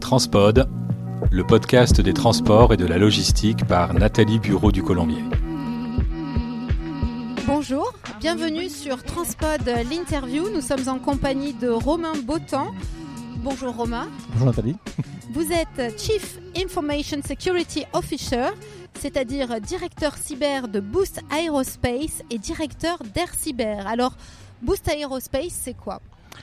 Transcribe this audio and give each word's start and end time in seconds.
Transpod, 0.00 0.68
le 1.30 1.44
podcast 1.44 2.00
des 2.00 2.12
transports 2.12 2.72
et 2.72 2.76
de 2.76 2.86
la 2.86 2.98
logistique 2.98 3.64
par 3.66 3.94
Nathalie 3.94 4.38
Bureau 4.38 4.72
du 4.72 4.82
Colombier. 4.82 5.22
Bonjour, 7.46 7.92
bienvenue 8.20 8.68
sur 8.68 9.02
Transpod 9.02 9.62
l'interview. 9.90 10.48
Nous 10.50 10.60
sommes 10.60 10.88
en 10.88 10.98
compagnie 10.98 11.52
de 11.54 11.68
Romain 11.68 12.12
Botan. 12.24 12.72
Bonjour 13.38 13.74
Romain. 13.74 14.08
Bonjour 14.32 14.46
Nathalie. 14.46 14.76
Vous 15.32 15.50
êtes 15.52 15.98
Chief 16.00 16.38
Information 16.56 17.18
Security 17.26 17.84
Officer, 17.92 18.48
c'est-à-dire 18.94 19.60
directeur 19.60 20.16
cyber 20.16 20.68
de 20.68 20.80
Boost 20.80 21.20
Aerospace 21.30 22.22
et 22.30 22.38
directeur 22.38 22.98
d'Air 23.14 23.34
Cyber. 23.34 23.86
Alors, 23.86 24.14
Boost 24.62 24.88
Aerospace, 24.88 25.52
c'est 25.52 25.76
quoi? 25.76 26.00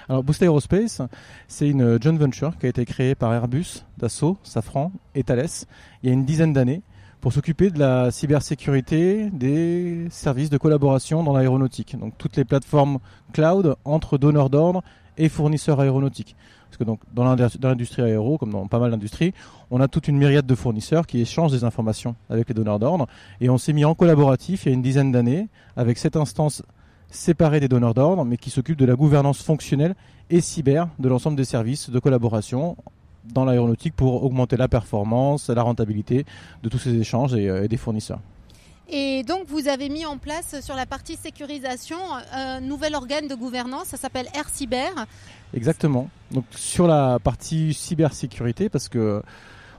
Alors 0.08 0.24
Boost 0.24 0.42
Aerospace, 0.42 1.02
c'est 1.48 1.68
une 1.68 2.02
joint 2.02 2.18
venture 2.18 2.58
qui 2.58 2.66
a 2.66 2.70
été 2.70 2.86
créée 2.86 3.16
par 3.16 3.34
Airbus, 3.34 3.84
Dassault, 3.98 4.38
Safran 4.44 4.92
et 5.16 5.24
Thales 5.24 5.66
il 6.02 6.08
y 6.08 6.10
a 6.10 6.14
une 6.14 6.26
dizaine 6.26 6.54
d'années 6.54 6.82
pour 7.22 7.34
s'occuper 7.34 7.70
de 7.70 7.80
la 7.80 8.12
cybersécurité 8.12 9.30
des 9.32 10.08
services 10.10 10.50
de 10.50 10.58
collaboration 10.58 11.24
dans 11.24 11.34
l'aéronautique. 11.34 11.98
Donc 12.00 12.14
toutes 12.18 12.38
les 12.38 12.46
plateformes 12.46 13.00
cloud 13.34 13.76
entre 13.84 14.18
donneurs 14.18 14.50
d'ordre 14.50 14.84
et 15.18 15.28
fournisseurs 15.28 15.82
aéronautiques. 15.82 16.36
Parce 16.70 16.78
que 16.78 16.84
donc 16.86 17.02
dans 17.14 17.36
l'industrie 17.62 18.04
aéro, 18.04 18.38
comme 18.38 18.52
dans 18.52 18.68
pas 18.68 18.80
mal 18.80 18.92
d'industries, 18.92 19.34
on 19.70 19.82
a 19.82 19.88
toute 19.88 20.08
une 20.08 20.18
myriade 20.18 20.46
de 20.46 20.56
fournisseurs 20.56 21.08
qui 21.08 21.20
échangent 21.20 21.52
des 21.52 21.66
informations 21.66 22.16
avec 22.30 22.48
les 22.48 22.54
donneurs 22.54 22.80
d'ordre. 22.80 23.08
Et 23.42 23.50
on 23.50 23.58
s'est 23.58 23.74
mis 23.74 23.84
en 23.84 23.96
collaboratif 23.96 24.66
il 24.66 24.70
y 24.70 24.72
a 24.72 24.76
une 24.76 24.82
dizaine 24.82 25.12
d'années 25.12 25.50
avec 25.76 25.98
cette 25.98 26.16
instance 26.16 26.64
séparés 27.10 27.60
des 27.60 27.68
donneurs 27.68 27.94
d'ordre, 27.94 28.26
mais 28.26 28.38
qui 28.38 28.50
s'occupent 28.50 28.78
de 28.78 28.86
la 28.86 28.96
gouvernance 28.96 29.42
fonctionnelle 29.42 29.96
et 30.30 30.42
cyber 30.42 30.88
de 31.00 31.10
l'ensemble 31.10 31.38
des 31.38 31.46
services 31.46 31.90
de 31.90 32.00
collaboration 32.00 32.78
dans 33.26 33.46
l'aéronautique 33.46 33.96
pour 33.96 34.24
augmenter 34.24 34.58
la 34.58 34.68
performance, 34.68 35.50
la 35.50 35.62
rentabilité 35.62 36.26
de 36.64 36.70
tous 36.70 36.80
ces 36.80 36.96
échanges 36.96 37.36
et, 37.36 37.50
euh, 37.50 37.68
des 37.68 37.78
fournisseurs. 37.78 38.20
Et 38.92 39.24
donc 39.24 39.44
vous 39.48 39.68
avez 39.68 39.88
mis 39.88 40.06
en 40.06 40.18
place 40.18 40.62
sur 40.62 40.76
la 40.76 40.88
partie 40.88 41.16
sécurisation 41.16 41.98
un 42.34 42.60
nouvel 42.60 42.96
organe 42.96 43.28
de 43.28 43.36
gouvernance, 43.36 43.88
ça 43.88 43.98
s'appelle 43.98 44.28
Air 44.34 44.50
Cyber. 44.50 44.90
Exactement. 45.54 46.10
Donc 46.32 46.46
sur 46.56 46.88
la 46.88 47.20
partie 47.20 47.76
cybersécurité, 47.76 48.68
parce 48.68 48.90
que 48.90 49.22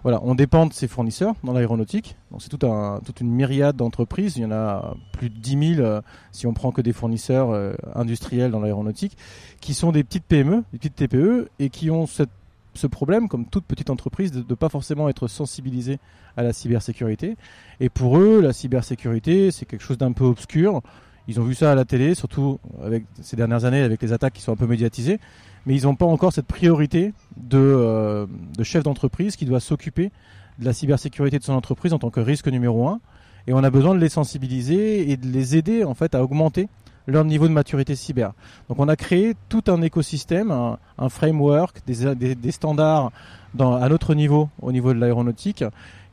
voilà, 0.02 0.20
on 0.22 0.34
dépend 0.34 0.66
de 0.66 0.72
ces 0.72 0.88
fournisseurs 0.88 1.34
dans 1.44 1.52
l'aéronautique. 1.52 2.16
Donc 2.30 2.42
c'est 2.42 2.48
toute 2.48 3.20
une 3.20 3.30
myriade 3.30 3.76
d'entreprises. 3.76 4.36
Il 4.36 4.42
y 4.42 4.46
en 4.46 4.52
a 4.52 4.94
plus 5.12 5.28
de 5.28 5.38
10 5.38 5.74
000 5.76 5.86
euh, 5.86 6.00
si 6.32 6.46
on 6.46 6.54
prend 6.54 6.72
que 6.72 6.80
des 6.80 6.92
fournisseurs 6.92 7.50
euh, 7.50 7.74
industriels 7.94 8.50
dans 8.50 8.60
l'aéronautique, 8.60 9.16
qui 9.60 9.74
sont 9.74 9.92
des 9.92 10.02
petites 10.04 10.24
PME, 10.24 10.64
des 10.72 10.78
petites 10.78 10.96
TPE, 10.96 11.50
et 11.58 11.68
qui 11.68 11.90
ont 11.90 12.06
ce 12.06 12.86
problème, 12.86 13.28
comme 13.28 13.46
toute 13.46 13.64
petite 13.64 13.90
entreprise, 13.90 14.32
de 14.32 14.44
ne 14.48 14.54
pas 14.54 14.68
forcément 14.68 15.08
être 15.08 15.28
sensibilisés 15.28 15.98
à 16.36 16.42
la 16.42 16.52
cybersécurité. 16.52 17.36
Et 17.80 17.88
pour 17.88 18.18
eux, 18.18 18.40
la 18.40 18.52
cybersécurité, 18.52 19.50
c'est 19.50 19.66
quelque 19.66 19.82
chose 19.82 19.98
d'un 19.98 20.12
peu 20.12 20.24
obscur. 20.24 20.80
Ils 21.28 21.38
ont 21.40 21.44
vu 21.44 21.54
ça 21.54 21.72
à 21.72 21.74
la 21.74 21.84
télé, 21.84 22.14
surtout 22.14 22.58
avec 22.82 23.04
ces 23.20 23.36
dernières 23.36 23.64
années, 23.64 23.82
avec 23.82 24.00
les 24.00 24.12
attaques 24.12 24.32
qui 24.32 24.42
sont 24.42 24.52
un 24.52 24.56
peu 24.56 24.66
médiatisées 24.66 25.20
mais 25.66 25.74
ils 25.74 25.84
n'ont 25.84 25.96
pas 25.96 26.06
encore 26.06 26.32
cette 26.32 26.46
priorité 26.46 27.12
de, 27.36 27.58
euh, 27.58 28.26
de 28.56 28.64
chef 28.64 28.82
d'entreprise 28.82 29.36
qui 29.36 29.44
doit 29.44 29.60
s'occuper 29.60 30.10
de 30.58 30.64
la 30.64 30.72
cybersécurité 30.72 31.38
de 31.38 31.44
son 31.44 31.54
entreprise 31.54 31.92
en 31.92 31.98
tant 31.98 32.10
que 32.10 32.20
risque 32.20 32.48
numéro 32.48 32.88
un. 32.88 33.00
Et 33.46 33.52
on 33.52 33.64
a 33.64 33.70
besoin 33.70 33.94
de 33.94 34.00
les 34.00 34.08
sensibiliser 34.08 35.10
et 35.10 35.16
de 35.16 35.26
les 35.26 35.56
aider 35.56 35.84
en 35.84 35.94
fait 35.94 36.14
à 36.14 36.22
augmenter 36.22 36.68
leur 37.06 37.24
niveau 37.24 37.48
de 37.48 37.52
maturité 37.52 37.96
cyber. 37.96 38.32
Donc 38.68 38.78
on 38.78 38.88
a 38.88 38.96
créé 38.96 39.34
tout 39.48 39.64
un 39.68 39.80
écosystème, 39.82 40.50
un, 40.50 41.08
framework, 41.08 41.80
des, 41.86 42.52
standards 42.52 43.10
à 43.58 43.88
notre 43.88 44.14
niveau, 44.14 44.48
au 44.60 44.72
niveau 44.72 44.92
de 44.92 44.98
l'aéronautique, 44.98 45.64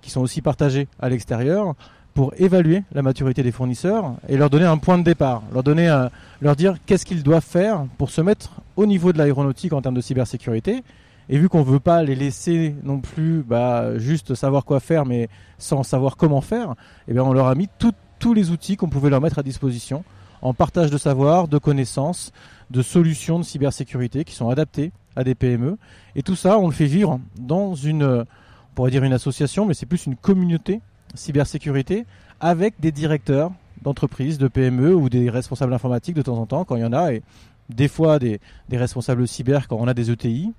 qui 0.01 0.09
sont 0.09 0.21
aussi 0.21 0.41
partagés 0.41 0.87
à 0.99 1.09
l'extérieur, 1.09 1.75
pour 2.17 2.33
évaluer 2.39 2.81
la 2.93 3.03
maturité 3.03 3.43
des 3.43 3.51
fournisseurs 3.51 4.15
et 4.27 4.37
leur 4.37 4.49
donner 4.49 4.65
un 4.65 4.79
point 4.79 4.97
de 4.97 5.03
départ, 5.03 5.43
leur 5.53 5.61
donner, 5.61 6.07
leur 6.41 6.55
dire 6.55 6.77
qu'est-ce 6.87 7.05
qu'ils 7.05 7.21
doivent 7.21 7.45
faire 7.45 7.85
pour 7.99 8.09
se 8.09 8.21
mettre 8.21 8.53
au 8.75 8.87
niveau 8.87 9.13
de 9.13 9.19
l'aéronautique 9.19 9.71
en 9.71 9.83
termes 9.83 9.93
de 9.93 10.01
cybersécurité. 10.01 10.83
Et 11.29 11.37
vu 11.37 11.47
qu'on 11.47 11.59
ne 11.59 11.65
veut 11.65 11.79
pas 11.79 12.01
les 12.01 12.15
laisser 12.15 12.73
non 12.81 13.01
plus 13.01 13.43
bah, 13.47 13.99
juste 13.99 14.33
savoir 14.33 14.65
quoi 14.65 14.79
faire, 14.79 15.05
mais 15.05 15.29
sans 15.59 15.83
savoir 15.83 16.17
comment 16.17 16.41
faire, 16.41 16.73
eh 17.07 17.13
bien 17.13 17.23
on 17.23 17.33
leur 17.33 17.45
a 17.45 17.53
mis 17.53 17.69
tous 18.17 18.33
les 18.33 18.49
outils 18.49 18.77
qu'on 18.77 18.89
pouvait 18.89 19.11
leur 19.11 19.21
mettre 19.21 19.37
à 19.37 19.43
disposition 19.43 20.03
en 20.41 20.55
partage 20.55 20.89
de 20.89 20.97
savoir, 20.97 21.47
de 21.47 21.59
connaissances, 21.59 22.31
de 22.71 22.81
solutions 22.81 23.37
de 23.37 23.43
cybersécurité 23.43 24.23
qui 24.23 24.33
sont 24.33 24.49
adaptées 24.49 24.91
à 25.15 25.23
des 25.23 25.35
PME. 25.35 25.77
Et 26.15 26.23
tout 26.23 26.35
ça, 26.35 26.57
on 26.57 26.65
le 26.65 26.73
fait 26.73 26.85
vivre 26.85 27.19
dans 27.39 27.75
une, 27.75 28.03
on 28.03 28.25
pourrait 28.73 28.89
dire 28.89 29.03
une 29.03 29.13
association, 29.13 29.67
mais 29.67 29.75
c'est 29.75 29.85
plus 29.85 30.07
une 30.07 30.15
communauté 30.15 30.81
cybersécurité 31.15 32.05
avec 32.39 32.79
des 32.79 32.91
directeurs 32.91 33.51
d'entreprises, 33.81 34.37
de 34.37 34.47
PME 34.47 34.95
ou 34.95 35.09
des 35.09 35.29
responsables 35.29 35.73
informatiques 35.73 36.15
de 36.15 36.21
temps 36.21 36.37
en 36.37 36.45
temps 36.45 36.65
quand 36.65 36.75
il 36.75 36.81
y 36.81 36.85
en 36.85 36.93
a 36.93 37.13
et 37.13 37.21
des 37.69 37.87
fois 37.87 38.19
des, 38.19 38.39
responsables 38.71 39.27
cyber 39.27 39.67
quand 39.67 39.77
on 39.77 39.87
a 39.87 39.93
des 39.93 40.11
ETI 40.11 40.53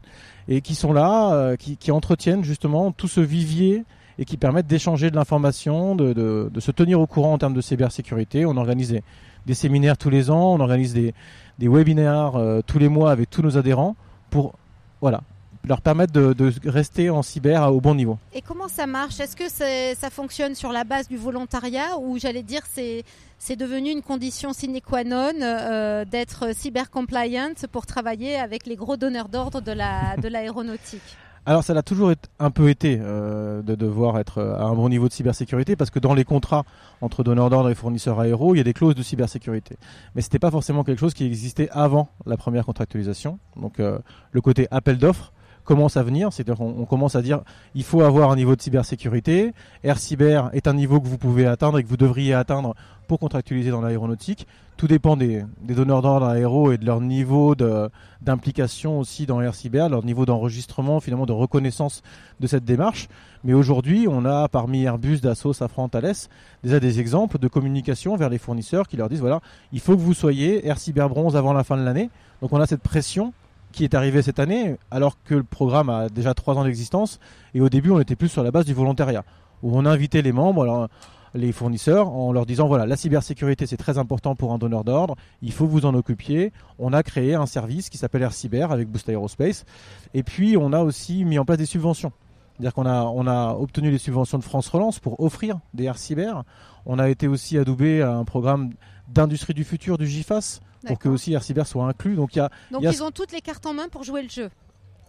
et 0.48 0.60
qui 0.60 0.74
sont 0.74 0.92
là, 0.92 1.32
euh, 1.34 1.56
qui, 1.56 1.90
entretiennent 1.90 2.44
justement 2.44 2.92
tout 2.92 3.08
ce 3.08 3.20
vivier 3.20 3.84
et 4.18 4.24
qui 4.24 4.36
permettent 4.36 4.66
d'échanger 4.66 5.10
de 5.10 5.16
l'information, 5.16 5.94
de, 5.94 6.50
se 6.58 6.70
tenir 6.70 7.00
au 7.00 7.06
courant 7.06 7.34
en 7.34 7.38
termes 7.38 7.54
de 7.54 7.60
cybersécurité. 7.60 8.44
On 8.44 8.56
organise 8.56 9.00
des, 9.46 9.54
séminaires 9.54 9.96
tous 9.96 10.10
les 10.10 10.30
ans, 10.30 10.54
on 10.54 10.60
organise 10.60 10.92
des, 10.92 11.14
webinaires 11.60 12.36
euh, 12.36 12.60
tous 12.66 12.78
les 12.78 12.88
mois 12.88 13.10
avec 13.10 13.30
tous 13.30 13.42
nos 13.42 13.56
adhérents 13.56 13.96
pour 14.30 14.54
voilà, 15.00 15.22
leur 15.66 15.80
permettre 15.80 16.12
de, 16.12 16.52
rester 16.68 17.10
en 17.10 17.22
cyber 17.22 17.72
au 17.72 17.80
bon 17.80 17.94
niveau. 17.94 18.18
Et 18.32 18.42
comment 18.42 18.68
ça 18.68 18.86
marche? 18.86 19.20
Est-ce 19.20 19.36
que 19.36 19.48
ça 19.48 20.10
fonctionne 20.10 20.54
sur 20.54 20.72
la 20.72 20.84
base 20.84 21.08
du 21.08 21.16
volontariat 21.16 21.98
ou 22.00 22.18
j'allais 22.18 22.42
dire 22.42 22.62
c'est 22.68 23.04
c'est 23.40 23.54
devenu 23.54 23.90
une 23.90 24.02
condition 24.02 24.52
sine 24.52 24.80
qua 24.80 25.04
non 25.04 25.32
euh, 25.40 26.04
d'être 26.04 26.54
cyber 26.54 26.90
compliant 26.90 27.52
pour 27.70 27.86
travailler 27.86 28.36
avec 28.36 28.66
les 28.66 28.74
gros 28.74 28.96
donneurs 28.96 29.28
d'ordre 29.28 29.60
de 29.60 29.72
la 29.72 30.16
de 30.16 30.28
l'aéronautique? 30.28 31.16
Alors 31.46 31.64
ça 31.64 31.72
l'a 31.72 31.82
toujours 31.82 32.12
un 32.40 32.50
peu 32.50 32.68
été 32.68 32.98
euh, 33.00 33.62
de 33.62 33.74
devoir 33.74 34.18
être 34.18 34.42
à 34.42 34.64
un 34.64 34.74
bon 34.74 34.90
niveau 34.90 35.08
de 35.08 35.12
cybersécurité 35.14 35.76
parce 35.76 35.88
que 35.88 35.98
dans 35.98 36.12
les 36.12 36.24
contrats 36.24 36.64
entre 37.00 37.24
donneurs 37.24 37.48
d'ordre 37.48 37.70
et 37.70 37.74
fournisseurs 37.74 38.20
aéro, 38.20 38.54
il 38.54 38.58
y 38.58 38.60
a 38.60 38.64
des 38.64 38.74
clauses 38.74 38.94
de 38.94 39.02
cybersécurité. 39.02 39.78
Mais 40.14 40.20
ce 40.20 40.26
n'était 40.26 40.38
pas 40.38 40.50
forcément 40.50 40.84
quelque 40.84 40.98
chose 40.98 41.14
qui 41.14 41.24
existait 41.24 41.70
avant 41.70 42.10
la 42.26 42.36
première 42.36 42.66
contractualisation. 42.66 43.38
Donc 43.56 43.80
euh, 43.80 43.98
le 44.32 44.40
côté 44.42 44.68
appel 44.70 44.98
d'offres 44.98 45.32
commence 45.68 45.98
à 45.98 46.02
venir. 46.02 46.32
C'est-à-dire 46.32 46.56
qu'on 46.56 46.86
commence 46.86 47.14
à 47.14 47.20
dire 47.20 47.42
il 47.74 47.84
faut 47.84 48.00
avoir 48.00 48.30
un 48.30 48.36
niveau 48.36 48.56
de 48.56 48.62
cybersécurité. 48.62 49.52
Air 49.84 49.98
Cyber 49.98 50.48
est 50.54 50.66
un 50.66 50.72
niveau 50.72 50.98
que 50.98 51.06
vous 51.06 51.18
pouvez 51.18 51.46
atteindre 51.46 51.78
et 51.78 51.82
que 51.84 51.88
vous 51.88 51.98
devriez 51.98 52.32
atteindre 52.32 52.74
pour 53.06 53.18
contractualiser 53.18 53.70
dans 53.70 53.82
l'aéronautique. 53.82 54.46
Tout 54.78 54.86
dépend 54.86 55.16
des, 55.16 55.44
donneurs 55.60 56.00
d'ordre 56.00 56.26
aéro 56.26 56.72
et 56.72 56.78
de 56.78 56.86
leur 56.86 57.02
niveau 57.02 57.54
d'implication 57.54 58.98
aussi 58.98 59.26
dans 59.26 59.42
Air 59.42 59.54
Cyber, 59.54 59.90
leur 59.90 60.04
niveau 60.04 60.24
d'enregistrement, 60.24 61.00
finalement 61.00 61.26
de 61.26 61.32
reconnaissance 61.32 62.02
de 62.40 62.46
cette 62.46 62.64
démarche. 62.64 63.08
Mais 63.44 63.52
aujourd'hui, 63.52 64.06
on 64.08 64.24
a 64.24 64.48
parmi 64.48 64.84
Airbus, 64.84 65.20
Dassault, 65.20 65.52
Safran, 65.52 65.88
Thales, 65.88 66.14
déjà 66.62 66.80
des 66.80 66.98
exemples 66.98 67.38
de 67.38 67.48
communication 67.48 68.16
vers 68.16 68.30
les 68.30 68.38
fournisseurs 68.38 68.88
qui 68.88 68.96
leur 68.96 69.10
disent 69.10 69.20
voilà, 69.20 69.40
il 69.72 69.80
faut 69.80 69.96
que 69.96 70.02
vous 70.02 70.14
soyez 70.14 70.66
Air 70.66 70.78
Cyber 70.78 71.10
Bronze 71.10 71.36
avant 71.36 71.52
la 71.52 71.64
fin 71.64 71.76
de 71.76 71.82
l'année. 71.82 72.08
Donc 72.40 72.52
on 72.52 72.60
a 72.60 72.66
cette 72.66 72.82
pression 72.82 73.34
qui 73.78 73.84
est 73.84 73.94
arrivé 73.94 74.22
cette 74.22 74.40
année, 74.40 74.74
alors 74.90 75.22
que 75.22 75.36
le 75.36 75.44
programme 75.44 75.88
a 75.88 76.08
déjà 76.08 76.34
trois 76.34 76.56
ans 76.56 76.64
d'existence. 76.64 77.20
Et 77.54 77.60
au 77.60 77.68
début, 77.68 77.92
on 77.92 78.00
était 78.00 78.16
plus 78.16 78.28
sur 78.28 78.42
la 78.42 78.50
base 78.50 78.64
du 78.64 78.74
volontariat, 78.74 79.22
où 79.62 79.78
on 79.78 79.86
invitait 79.86 80.20
les 80.20 80.32
membres, 80.32 80.88
les 81.32 81.52
fournisseurs, 81.52 82.08
en 82.08 82.32
leur 82.32 82.44
disant 82.44 82.66
voilà, 82.66 82.86
la 82.86 82.96
cybersécurité 82.96 83.66
c'est 83.66 83.76
très 83.76 83.96
important 83.96 84.34
pour 84.34 84.52
un 84.52 84.58
donneur 84.58 84.82
d'ordre, 84.82 85.14
il 85.42 85.52
faut 85.52 85.68
vous 85.68 85.86
en 85.86 85.94
occuper. 85.94 86.52
On 86.80 86.92
a 86.92 87.04
créé 87.04 87.36
un 87.36 87.46
service 87.46 87.88
qui 87.88 87.98
s'appelle 87.98 88.22
Air 88.22 88.32
Cyber 88.32 88.72
avec 88.72 88.88
Boost 88.88 89.08
Aerospace. 89.08 89.64
Et 90.12 90.24
puis, 90.24 90.56
on 90.56 90.72
a 90.72 90.80
aussi 90.80 91.24
mis 91.24 91.38
en 91.38 91.44
place 91.44 91.58
des 91.58 91.66
subventions. 91.66 92.10
C'est-à-dire 92.54 92.74
qu'on 92.74 92.86
a, 92.86 93.04
on 93.04 93.28
a 93.28 93.54
obtenu 93.54 93.92
les 93.92 93.98
subventions 93.98 94.38
de 94.38 94.42
France 94.42 94.66
Relance 94.70 94.98
pour 94.98 95.20
offrir 95.20 95.60
des 95.72 95.84
Air 95.84 95.98
Cyber. 95.98 96.42
On 96.84 96.98
a 96.98 97.08
été 97.08 97.28
aussi 97.28 97.56
adoubé 97.56 98.02
à 98.02 98.12
un 98.16 98.24
programme 98.24 98.72
d'industrie 99.08 99.54
du 99.54 99.64
futur 99.64 99.98
du 99.98 100.06
GIFAS 100.06 100.60
pour 100.86 100.98
que 100.98 101.08
aussi 101.08 101.32
Air 101.32 101.42
Cyber 101.42 101.66
soit 101.66 101.84
inclus. 101.84 102.14
Donc, 102.14 102.36
y 102.36 102.40
a, 102.40 102.50
donc 102.70 102.82
ils 102.82 103.02
ont 103.02 103.10
toutes 103.10 103.32
les 103.32 103.40
cartes 103.40 103.66
en 103.66 103.74
main 103.74 103.88
pour 103.88 104.04
jouer 104.04 104.22
le 104.22 104.28
jeu. 104.28 104.50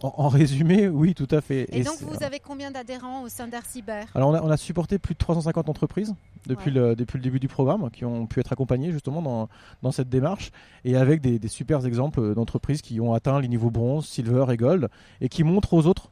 En, 0.02 0.28
résumé, 0.28 0.88
oui, 0.88 1.14
tout 1.14 1.28
à 1.30 1.42
fait. 1.42 1.66
Et, 1.76 1.82
donc, 1.82 2.00
vous 2.00 2.24
avez 2.24 2.40
combien 2.40 2.70
d'adhérents 2.70 3.22
au 3.22 3.28
sein 3.28 3.48
d'Air 3.48 3.66
Cyber? 3.66 4.06
Alors, 4.14 4.30
on 4.30 4.50
a, 4.50 4.56
supporté 4.56 4.98
plus 4.98 5.12
de 5.12 5.18
350 5.18 5.68
entreprises 5.68 6.14
depuis, 6.46 6.70
le, 6.70 6.96
depuis 6.96 7.18
le 7.18 7.22
début 7.22 7.38
du 7.38 7.48
programme 7.48 7.90
qui 7.90 8.06
ont 8.06 8.26
pu 8.26 8.40
être 8.40 8.50
accompagnées 8.50 8.92
justement 8.92 9.20
dans, 9.20 9.50
dans 9.82 9.92
cette 9.92 10.08
démarche 10.08 10.52
et 10.86 10.96
avec 10.96 11.20
des, 11.20 11.38
des 11.38 11.48
super 11.48 11.84
exemples 11.84 12.34
d'entreprises 12.34 12.80
qui 12.80 12.98
ont 12.98 13.12
atteint 13.12 13.38
les 13.40 13.48
niveaux 13.48 13.70
bronze, 13.70 14.06
silver 14.06 14.46
et 14.50 14.56
gold 14.56 14.88
et 15.20 15.28
qui 15.28 15.44
montrent 15.44 15.74
aux 15.74 15.84
autres 15.86 16.10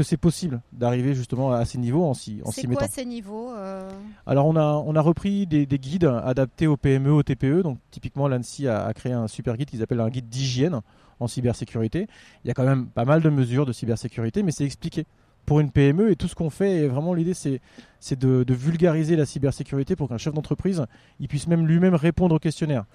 que 0.00 0.06
c'est 0.06 0.16
possible 0.16 0.62
d'arriver 0.72 1.12
justement 1.12 1.52
à 1.52 1.66
ces 1.66 1.76
niveaux 1.76 2.04
en 2.04 2.14
s'y 2.14 2.40
en 2.46 2.50
C'est 2.50 2.66
quoi 2.66 2.88
ces 2.88 3.04
niveaux 3.04 3.52
euh 3.52 3.90
Alors 4.24 4.46
on 4.46 4.56
a 4.56 4.82
on 4.86 4.96
a 4.96 5.00
repris 5.02 5.46
des, 5.46 5.66
guides 5.66 6.10
adaptés 6.24 6.66
aux 6.66 6.78
PME, 6.78 7.12
aux 7.12 7.22
TPE. 7.22 7.62
Donc 7.62 7.78
typiquement 7.90 8.26
l'ANSI 8.26 8.66
a, 8.66 8.90
créé 8.94 9.12
un 9.12 9.28
super 9.28 9.58
guide 9.58 9.68
qu'ils 9.68 9.82
appellent 9.82 10.00
un 10.00 10.08
guide 10.08 10.30
d'hygiène 10.30 10.80
en 11.18 11.28
cybersécurité. 11.28 12.06
Il 12.44 12.48
y 12.48 12.50
a 12.50 12.54
quand 12.54 12.64
même 12.64 12.86
pas 12.86 13.04
mal 13.04 13.20
de 13.20 13.28
mesures 13.28 13.66
de 13.66 13.72
cybersécurité, 13.72 14.42
mais 14.42 14.52
c'est 14.52 14.64
expliqué 14.64 15.04
pour 15.44 15.60
une 15.60 15.70
PME 15.70 16.10
et 16.10 16.16
tout 16.16 16.28
ce 16.28 16.34
qu'on 16.34 16.48
fait. 16.48 16.78
Et 16.78 16.88
vraiment 16.88 17.12
l'idée 17.12 17.34
c'est 17.34 17.60
c'est 17.98 18.18
de, 18.18 18.42
de 18.42 18.54
vulgariser 18.54 19.16
la 19.16 19.26
cybersécurité 19.26 19.96
pour 19.96 20.08
qu'un 20.08 20.16
chef 20.16 20.32
d'entreprise 20.32 20.86
il 21.18 21.28
puisse 21.28 21.46
même 21.46 21.66
lui-même 21.66 21.94
répondre 21.94 22.34
au 22.34 22.38
questionnaire. 22.38 22.86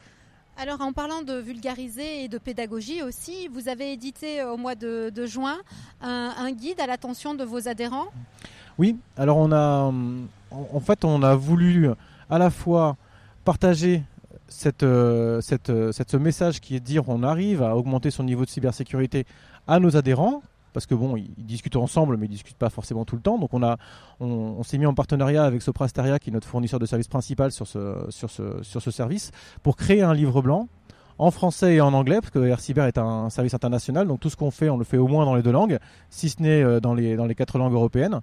Alors 0.57 0.79
en 0.79 0.93
parlant 0.93 1.21
de 1.21 1.33
vulgariser 1.33 2.23
et 2.23 2.27
de 2.29 2.37
pédagogie 2.37 3.01
aussi, 3.01 3.49
vous 3.49 3.67
avez 3.67 3.91
édité 3.91 4.39
euh, 4.39 4.53
au 4.53 4.57
mois 4.57 4.75
de, 4.75 5.11
juin 5.25 5.57
un, 6.01 6.51
guide 6.51 6.79
à 6.79 6.87
l'attention 6.87 7.35
de 7.35 7.43
vos 7.43 7.67
adhérents. 7.67 8.07
Oui, 8.77 8.95
alors 9.17 9.37
on 9.37 9.51
a 9.51 9.91
en 10.51 10.79
fait 10.79 11.03
on 11.03 11.23
a 11.23 11.35
voulu 11.35 11.89
à 12.29 12.37
la 12.37 12.49
fois 12.49 12.95
partager 13.43 14.03
cette, 14.47 14.83
euh, 14.83 15.41
euh, 15.69 15.91
ce 15.91 16.17
message 16.17 16.61
qui 16.61 16.75
est 16.75 16.79
dire 16.79 17.09
on 17.09 17.23
arrive 17.23 17.61
à 17.61 17.75
augmenter 17.75 18.09
son 18.09 18.23
niveau 18.23 18.45
de 18.45 18.49
cybersécurité 18.49 19.25
à 19.67 19.79
nos 19.79 19.97
adhérents 19.97 20.41
parce 20.75 20.85
que 20.85 20.93
bon, 20.93 21.15
ils, 21.15 21.33
discutent 21.37 21.77
ensemble, 21.77 22.17
mais 22.17 22.25
ils 22.25 22.29
discutent 22.29 22.57
pas 22.57 22.69
forcément 22.69 23.05
tout 23.05 23.15
le 23.15 23.21
temps. 23.21 23.39
Donc 23.39 23.53
on 23.53 23.63
a, 23.63 23.77
on, 24.19 24.61
s'est 24.63 24.77
mis 24.77 24.85
en 24.85 24.93
partenariat 24.93 25.45
avec 25.45 25.61
Soprasteria, 25.61 26.19
qui 26.19 26.31
est 26.31 26.33
notre 26.33 26.49
fournisseur 26.49 26.81
de 26.81 26.85
service 26.85 27.07
principal 27.07 27.53
sur 27.53 27.65
ce, 27.65 28.05
sur 28.09 28.29
ce, 28.29 28.61
sur 28.61 28.81
ce 28.81 28.91
service, 28.91 29.31
pour 29.63 29.77
créer 29.77 30.01
un 30.01 30.13
livre 30.13 30.41
blanc 30.41 30.67
en 31.17 31.31
français 31.31 31.75
et 31.75 31.81
en 31.81 31.93
anglais, 31.93 32.19
parce 32.19 32.31
que 32.31 32.39
RCyber 32.39 32.87
est 32.87 32.97
un 32.97 33.29
service 33.29 33.53
international, 33.53 34.05
donc 34.05 34.19
tout 34.19 34.29
ce 34.29 34.35
qu'on 34.35 34.51
fait, 34.51 34.69
on 34.69 34.75
le 34.75 34.83
fait 34.83 34.97
au 34.97 35.07
moins 35.07 35.23
dans 35.23 35.35
les 35.35 35.43
deux 35.43 35.53
langues, 35.53 35.79
si 36.09 36.27
ce 36.27 36.41
n'est 36.41 36.61
euh, 36.61 36.81
dans 36.81 36.93
les, 36.93 37.15
dans 37.15 37.25
les 37.25 37.35
quatre 37.35 37.57
langues 37.57 37.73
européennes. 37.73 38.19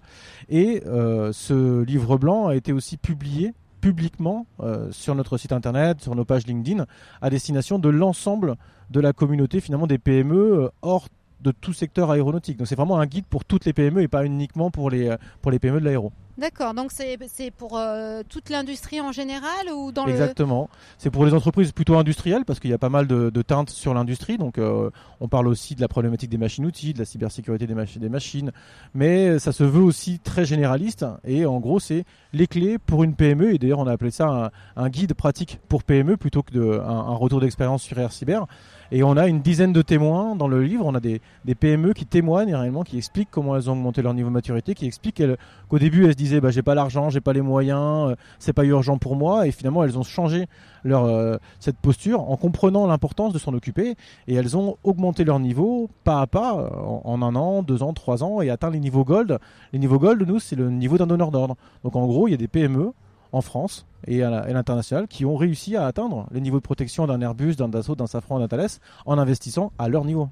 Et 0.51 0.83
euh, 0.87 1.33
ce 1.33 1.83
livre 1.85 2.19
blanc 2.19 2.49
a 2.49 2.55
été 2.55 2.75
aussi 2.75 2.99
publié 2.99 3.55
publiquement 3.81 4.47
euh, 4.61 4.93
sur 4.93 5.15
notre 5.15 5.39
site 5.39 5.53
internet, 5.53 6.03
sur 6.03 6.15
nos 6.15 6.27
pages 6.27 6.47
LinkedIn, 6.47 6.85
à 7.23 7.31
destination 7.31 7.79
de 7.79 7.89
l'ensemble 7.89 8.57
de 8.91 9.01
la 9.01 9.15
communauté 9.15 9.63
finalement 9.63 9.87
des 9.87 9.97
PME 9.97 10.71
hors 10.83 11.09
de 11.43 11.51
tout 11.51 11.73
secteur 11.73 12.11
aéronautique. 12.11 12.57
Donc 12.57 12.67
c'est 12.67 12.77
vraiment 12.77 12.99
un 12.99 13.07
guide 13.07 13.27
pour 13.27 13.45
toutes 13.45 13.65
les 13.65 13.73
PME 13.73 14.03
et 14.03 14.09
pas 14.09 14.25
uniquement 14.25 14.71
pour 14.71 14.91
les, 14.91 15.09
euh, 15.09 15.17
pour 15.41 15.51
les 15.51 15.59
PME 15.59 15.81
de 15.81 15.85
l'aéro. 15.85 16.13
D'accord, 16.39 16.73
donc 16.73 16.93
c'est 16.93 17.51
pour 17.51 17.77
euh, 17.77 18.23
toute 18.27 18.49
l'industrie 18.49 19.01
en 19.03 19.13
général 19.13 19.71
ou 19.75 19.93
dans 19.93 20.07
Exactement. 20.07 20.71
C'est 20.97 21.11
pour 21.11 21.27
les 21.27 21.35
entreprises 21.35 21.73
plutôt 21.73 21.97
industrielles 21.99 22.47
parce 22.47 22.59
qu'il 22.59 22.71
y 22.71 22.75
a 22.75 22.79
pas 22.79 22.89
mal 22.89 23.07
de, 23.07 23.43
teintes 23.43 23.71
sur 23.71 23.93
l'industrie. 23.93 24.39
Donc 24.39 24.57
euh, 24.57 24.91
on 25.21 25.29
parle 25.29 25.47
aussi 25.47 25.75
de 25.75 25.81
la 25.83 25.89
problématique 25.89 26.31
des 26.31 26.39
machines-outils, 26.39 26.95
de 26.95 26.99
la 26.99 27.05
cybersécurité 27.05 27.67
des, 27.67 27.75
des 27.75 28.09
machines. 28.09 28.51
Mais 28.95 29.39
ça 29.39 29.53
se 29.53 29.63
veut 29.63 29.83
aussi 29.83 30.21
très 30.21 30.47
généraliste. 30.47 31.05
Et 31.25 31.45
en 31.45 31.61
gros, 31.61 31.81
c'est 31.81 32.05
les 32.33 32.47
clés 32.47 32.79
pour 32.79 33.05
une 33.05 33.15
PME. 33.15 33.55
Et 33.55 33.59
d'ailleurs, 33.59 33.81
on 33.81 33.87
a 33.87 33.93
appelé 33.93 34.11
ça 34.11 34.53
un, 34.77 34.89
guide 34.89 35.13
pratique 35.15 35.61
pour 35.69 35.85
PME 35.85 36.17
plutôt 36.17 36.43
que 36.43 36.53
de, 36.53 36.81
un, 36.81 37.15
retour 37.15 37.41
d'expérience 37.41 37.83
sur 37.83 37.99
Air 37.99 38.13
Cyber. 38.13 38.47
Et 38.91 39.03
on 39.03 39.17
a 39.17 39.27
une 39.27 39.41
dizaine 39.41 39.73
de 39.73 39.81
témoins 39.81 40.37
dans 40.37 40.49
le 40.49 40.63
livre. 40.63 40.85
On 40.87 40.95
a 40.95 41.01
des, 41.01 41.21
PME 41.59 41.93
qui 41.93 42.07
témoignent 42.07 42.55
réellement, 42.55 42.83
qui 42.85 42.97
expliquent 42.97 43.31
comment 43.31 43.57
elles 43.57 43.69
ont 43.69 43.75
augmenté 43.75 44.03
leur 44.03 44.15
niveau 44.15 44.29
de 44.29 44.35
maturité, 44.35 44.75
qui 44.75 44.87
expliquent 44.87 45.23
qu'au 45.69 45.79
début 45.79 46.05
elles 46.05 46.13
se 46.13 46.17
disaient 46.23 46.41
bah, 46.41 46.51
j'ai 46.51 46.63
pas 46.63 46.75
l'argent, 46.75 47.11
j'ai 47.11 47.21
pas 47.21 47.33
les 47.33 47.41
moyens, 47.41 48.11
euh, 48.11 48.15
c'est 48.39 48.53
pas 48.53 48.65
urgent 48.65 48.99
pour 48.99 49.17
moi. 49.17 49.47
Et 49.47 49.51
finalement 49.51 49.85
elles 49.85 49.99
ont 49.99 50.03
changé 50.03 50.47
leur, 50.85 51.05
euh, 51.05 51.37
cette 51.61 51.77
posture 51.77 52.31
en 52.31 52.37
comprenant 52.37 52.87
l'importance 52.87 53.33
de 53.33 53.39
s'en 53.39 53.55
occuper. 53.55 53.97
Et 54.29 54.35
elles 54.35 54.57
ont 54.57 54.77
augmenté 54.85 55.25
leur 55.25 55.41
niveau 55.41 55.91
pas 56.05 56.21
à 56.21 56.27
pas 56.27 56.57
euh, 56.57 56.69
en, 57.05 57.23
un 57.23 57.35
an, 57.35 57.63
deux 57.63 57.83
ans, 57.83 57.93
trois 57.93 58.25
ans 58.25 58.41
et 58.41 58.51
atteint 58.51 58.71
les 58.71 58.81
niveaux 58.81 59.05
gold. 59.05 59.39
Les 59.73 59.79
niveaux 59.79 59.99
gold, 59.99 60.27
nous, 60.27 60.39
c'est 60.39 60.57
le 60.57 60.71
niveau 60.71 60.99
d'un 60.99 61.07
donneur 61.07 61.31
d'ordre. 61.31 61.57
Donc 61.85 61.97
en 61.97 62.07
gros, 62.07 62.29
il 62.29 62.33
y 62.33 62.35
a 62.35 62.39
des 62.39 62.49
PME 62.49 62.93
en 63.33 63.41
France 63.41 63.87
et 64.07 64.23
à 64.23 64.53
l'international 64.53 65.09
qui 65.09 65.25
ont 65.25 65.37
réussi 65.37 65.77
à 65.77 65.87
atteindre 65.87 66.27
les 66.33 66.41
niveaux 66.41 66.59
de 66.59 66.63
protection 66.63 67.07
d'un 67.07 67.21
Airbus, 67.21 67.57
d'un 67.57 67.69
Dassault, 67.69 67.95
d'un 67.95 68.07
Safran, 68.07 68.39
d'un 68.39 68.49
Thales 68.49 68.69
en 69.07 69.19
investissant 69.19 69.73
à 69.79 69.89
leur 69.89 70.05
niveau. 70.05 70.29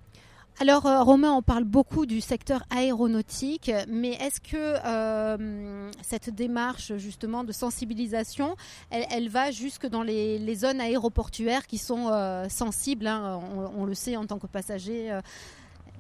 Alors 0.61 0.85
euh, 0.85 1.03
Romain, 1.03 1.33
on 1.33 1.41
parle 1.41 1.65
beaucoup 1.65 2.05
du 2.05 2.21
secteur 2.21 2.65
aéronautique, 2.69 3.73
mais 3.89 4.11
est-ce 4.11 4.43
que 4.43 4.57
euh, 4.85 5.91
cette 6.03 6.29
démarche 6.29 6.95
justement 6.99 7.45
de 7.45 7.53
sensibilisation, 7.53 8.57
elle, 8.91 9.31
va 9.31 9.53
jusque 9.53 9.87
dans 9.87 10.03
les, 10.03 10.55
zones 10.55 10.83
aéroportuaires 10.83 11.67
qui 11.67 11.79
sont 11.79 12.09
euh, 12.13 12.47
sensibles, 12.51 13.07
hein, 13.07 13.41
on, 13.75 13.87
le 13.87 13.95
sait 13.95 14.19
en 14.19 14.27
tant 14.27 14.39
que 14.39 14.47
passager 14.47 15.19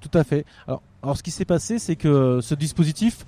Tout 0.03 0.11
à 0.13 0.25
fait. 0.25 0.45
Alors, 0.67 0.83
alors 1.03 1.17
ce 1.17 1.23
qui 1.23 1.31
s'est 1.31 1.47
passé, 1.47 1.79
c'est 1.79 1.97
que 1.97 2.41
ce 2.43 2.55
dispositif, 2.55 3.25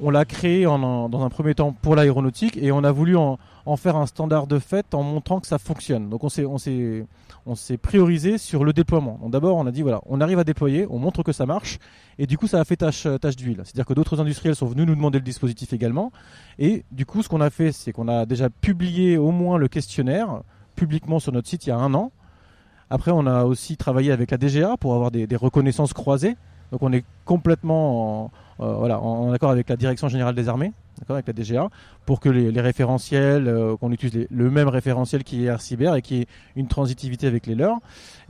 on 0.00 0.10
l'a 0.10 0.24
créé 0.24 0.64
dans 0.64 1.24
un 1.24 1.28
premier 1.28 1.54
temps 1.54 1.72
pour 1.72 1.96
l'aéronautique 1.96 2.56
et 2.56 2.72
on 2.72 2.84
a 2.84 2.92
voulu 2.92 3.16
en, 3.16 3.38
faire 3.76 3.96
un 3.96 4.06
standard 4.06 4.46
de 4.46 4.58
fait 4.58 4.94
en 4.94 5.02
montrant 5.02 5.40
que 5.40 5.46
ça 5.46 5.58
fonctionne. 5.58 6.10
Donc 6.10 6.22
on 6.24 6.28
s'est, 6.28 7.76
priorisé 7.78 8.38
sur 8.38 8.64
le 8.64 8.72
déploiement. 8.72 9.18
D'abord, 9.28 9.56
on 9.56 9.66
a 9.66 9.70
dit 9.70 9.82
voilà, 9.82 10.00
on 10.06 10.20
arrive 10.20 10.38
à 10.38 10.44
déployer, 10.44 10.86
on 10.90 10.98
montre 10.98 11.22
que 11.22 11.32
ça 11.32 11.46
marche 11.46 11.78
et 12.18 12.26
du 12.26 12.36
coup 12.36 12.46
ça 12.46 12.60
a 12.60 12.64
fait 12.64 12.76
tâche, 12.76 13.06
tâche 13.20 13.36
d'huile. 13.36 13.62
C'est-à-dire 13.64 13.86
que 13.86 13.94
d'autres 13.94 14.20
industriels 14.20 14.54
sont 14.56 14.66
venus 14.66 14.86
nous 14.86 14.94
demander 14.94 15.18
le 15.18 15.24
dispositif 15.24 15.72
également 15.72 16.12
et 16.58 16.84
du 16.92 17.06
coup 17.06 17.22
ce 17.22 17.28
qu'on 17.28 17.40
a 17.40 17.50
fait, 17.50 17.72
c'est 17.72 17.92
qu'on 17.92 18.08
a 18.08 18.26
déjà 18.26 18.50
publié 18.50 19.16
au 19.16 19.30
moins 19.30 19.58
le 19.58 19.68
questionnaire 19.68 20.42
publiquement 20.74 21.20
sur 21.20 21.32
notre 21.32 21.48
site 21.48 21.66
il 21.66 21.70
y 21.70 21.72
a 21.72 21.78
un 21.78 21.94
an. 21.94 22.12
Après, 22.88 23.10
on 23.10 23.26
a 23.26 23.44
aussi 23.44 23.76
travaillé 23.76 24.12
avec 24.12 24.30
la 24.30 24.36
DGA 24.36 24.76
pour 24.76 24.94
avoir 24.94 25.10
des 25.10 25.26
reconnaissances 25.34 25.92
croisées. 25.92 26.36
Donc 26.72 26.82
on 26.82 26.92
est 26.92 27.04
complètement 27.24 28.24
en, 28.24 28.30
euh, 28.60 28.90
en, 28.90 29.32
accord 29.32 29.50
avec 29.50 29.68
la 29.68 29.76
Direction 29.76 30.08
Générale 30.08 30.34
des 30.34 30.48
Armées, 30.48 30.72
avec 31.10 31.26
la 31.26 31.34
DGA, 31.34 31.68
pour 32.06 32.20
que 32.20 32.30
les, 32.30 32.60
référentiels, 32.60 33.48
euh, 33.48 33.76
qu'on 33.76 33.92
utilise 33.92 34.26
le 34.30 34.50
même 34.50 34.68
référentiel 34.68 35.24
qui 35.24 35.46
est 35.46 35.58
Cyber 35.58 35.94
et 35.94 36.00
qui 36.00 36.22
ait 36.22 36.26
une 36.54 36.66
transitivité 36.66 37.26
avec 37.26 37.46
les 37.46 37.54
leurs. 37.54 37.76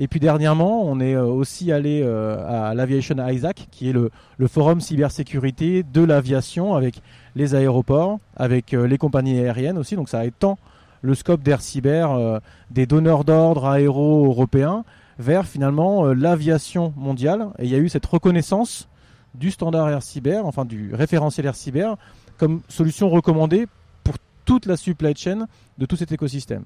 Et 0.00 0.08
puis 0.08 0.18
dernièrement, 0.18 0.82
on 0.82 0.98
est 0.98 1.14
euh, 1.14 1.24
aussi 1.24 1.70
allé 1.70 2.02
à 2.02 2.74
l'Aviation 2.74 3.16
Isaac, 3.28 3.68
qui 3.70 3.90
est 3.90 3.92
le, 3.92 4.10
le 4.36 4.48
forum 4.48 4.80
cybersécurité 4.80 5.84
de 5.84 6.02
l'aviation 6.02 6.74
avec 6.74 7.02
les 7.36 7.54
aéroports, 7.54 8.18
avec 8.36 8.72
les 8.72 8.98
compagnies 8.98 9.38
aériennes 9.38 9.78
aussi. 9.78 9.94
Donc 9.94 10.08
ça 10.08 10.24
étend 10.24 10.58
le 11.02 11.14
scope 11.14 11.42
d'Air 11.42 11.60
Cyber 11.60 12.40
des 12.70 12.86
donneurs 12.86 13.24
d'ordre 13.24 13.66
aéro 13.66 14.26
européens 14.26 14.84
vers 15.18 15.46
finalement 15.46 16.06
l'aviation 16.12 16.92
mondiale. 16.96 17.48
Et 17.58 17.64
il 17.64 17.70
y 17.70 17.74
a 17.74 17.78
eu 17.78 17.88
cette 17.88 18.06
reconnaissance 18.06 18.88
du 19.34 19.50
standard 19.50 19.88
Air 19.88 20.02
Cyber, 20.02 20.46
enfin 20.46 20.64
du 20.64 20.94
référentiel 20.94 21.46
Air 21.46 21.54
Cyber, 21.54 21.96
comme 22.38 22.60
solution 22.68 23.08
recommandée 23.08 23.66
pour 24.04 24.16
toute 24.44 24.66
la 24.66 24.76
supply 24.76 25.14
chain 25.14 25.46
de 25.78 25.86
tout 25.86 25.96
cet 25.96 26.12
écosystème. 26.12 26.64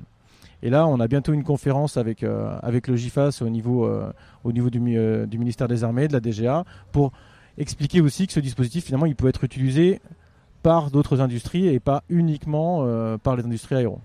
Et 0.62 0.70
là, 0.70 0.86
on 0.86 1.00
a 1.00 1.08
bientôt 1.08 1.32
une 1.32 1.42
conférence 1.44 1.96
avec, 1.96 2.22
euh, 2.22 2.58
le 2.62 2.96
GIFAS 2.96 3.40
au 3.40 3.48
niveau, 3.48 3.86
euh, 3.86 4.12
euh, 4.46 5.26
du, 5.26 5.38
ministère 5.38 5.68
des 5.68 5.84
Armées, 5.84 6.06
de 6.06 6.12
la 6.12 6.20
DGA, 6.20 6.64
pour 6.92 7.12
expliquer 7.56 8.00
aussi 8.00 8.26
que 8.26 8.32
ce 8.32 8.40
dispositif, 8.40 8.84
finalement, 8.84 9.06
il 9.06 9.16
peut 9.16 9.28
être 9.28 9.44
utilisé 9.44 10.00
par 10.62 10.90
d'autres 10.90 11.20
industries 11.20 11.68
et 11.68 11.80
pas 11.80 12.02
uniquement 12.10 12.86
par 13.22 13.34
les 13.36 13.44
industries 13.44 13.76
aéro. 13.76 13.98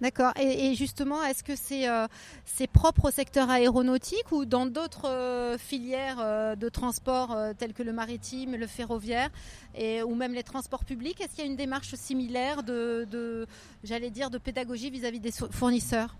D'accord. 0.00 0.32
Et, 0.38 0.74
justement, 0.74 1.24
est-ce 1.24 1.42
que 1.42 1.52
euh, 1.52 2.06
c'est 2.44 2.66
propre 2.66 3.06
au 3.06 3.10
secteur 3.10 3.48
aéronautique 3.48 4.30
ou 4.30 4.44
dans 4.44 4.66
d'autres 4.66 5.08
euh, 5.08 5.56
filières 5.56 6.18
euh, 6.20 6.54
de 6.54 6.68
transport 6.68 7.34
telles 7.58 7.72
que 7.72 7.82
le 7.82 7.92
maritime, 7.92 8.56
le 8.56 8.66
ferroviaire 8.66 9.30
et, 9.74 10.02
ou 10.02 10.14
même 10.14 10.34
les 10.34 10.42
transports 10.42 10.84
publics? 10.84 11.20
Est-ce 11.20 11.30
qu'il 11.30 11.44
y 11.44 11.46
a 11.46 11.50
une 11.50 11.56
démarche 11.56 11.94
similaire 11.94 12.62
de, 12.62 13.46
j'allais 13.84 14.10
dire, 14.10 14.28
de 14.30 14.38
pédagogie 14.38 14.90
vis-à-vis 14.90 15.20
des 15.20 15.32
fournisseurs? 15.32 16.14